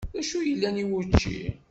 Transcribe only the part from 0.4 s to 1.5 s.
yellan i wučči?